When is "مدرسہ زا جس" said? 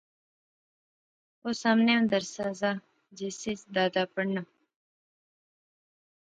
2.01-3.37